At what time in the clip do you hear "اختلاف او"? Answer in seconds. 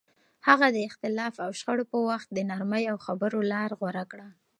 0.89-1.49